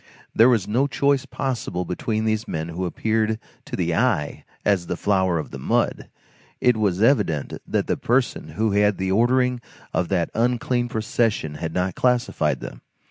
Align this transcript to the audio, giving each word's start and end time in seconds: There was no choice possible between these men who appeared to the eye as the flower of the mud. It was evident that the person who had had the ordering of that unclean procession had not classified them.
There 0.33 0.49
was 0.49 0.67
no 0.67 0.87
choice 0.87 1.27
possible 1.27 1.85
between 1.85 2.25
these 2.25 2.47
men 2.47 2.69
who 2.69 2.85
appeared 2.85 3.37
to 3.65 3.75
the 3.75 3.93
eye 3.93 4.45
as 4.65 4.87
the 4.87 4.97
flower 4.97 5.37
of 5.37 5.51
the 5.51 5.59
mud. 5.59 6.09
It 6.59 6.75
was 6.75 7.03
evident 7.03 7.53
that 7.67 7.85
the 7.85 7.97
person 7.97 8.47
who 8.57 8.71
had 8.71 8.81
had 8.81 8.97
the 8.97 9.11
ordering 9.11 9.61
of 9.93 10.07
that 10.07 10.31
unclean 10.33 10.89
procession 10.89 11.53
had 11.53 11.75
not 11.75 11.93
classified 11.93 12.61
them. 12.61 12.81